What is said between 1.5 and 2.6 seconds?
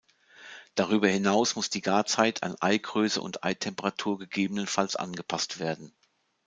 muss die Garzeit an